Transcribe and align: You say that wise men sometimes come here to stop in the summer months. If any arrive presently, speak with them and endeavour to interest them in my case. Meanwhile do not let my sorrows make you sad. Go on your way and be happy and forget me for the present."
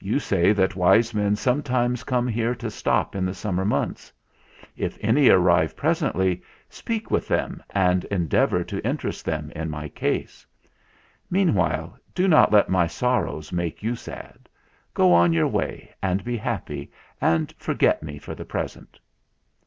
You 0.00 0.18
say 0.18 0.52
that 0.52 0.76
wise 0.76 1.14
men 1.14 1.34
sometimes 1.34 2.04
come 2.04 2.28
here 2.28 2.54
to 2.56 2.70
stop 2.70 3.16
in 3.16 3.24
the 3.24 3.32
summer 3.32 3.64
months. 3.64 4.12
If 4.76 4.98
any 5.00 5.30
arrive 5.30 5.74
presently, 5.76 6.42
speak 6.68 7.10
with 7.10 7.26
them 7.26 7.62
and 7.70 8.04
endeavour 8.10 8.64
to 8.64 8.86
interest 8.86 9.24
them 9.24 9.50
in 9.56 9.70
my 9.70 9.88
case. 9.88 10.44
Meanwhile 11.30 11.98
do 12.14 12.28
not 12.28 12.52
let 12.52 12.68
my 12.68 12.86
sorrows 12.86 13.50
make 13.50 13.82
you 13.82 13.96
sad. 13.96 14.46
Go 14.92 15.14
on 15.14 15.32
your 15.32 15.48
way 15.48 15.94
and 16.02 16.22
be 16.22 16.36
happy 16.36 16.92
and 17.18 17.54
forget 17.56 18.02
me 18.02 18.18
for 18.18 18.34
the 18.34 18.44
present." 18.44 19.00